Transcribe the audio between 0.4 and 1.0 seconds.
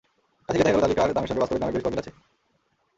কাছে গিয়ে দেখা গেল,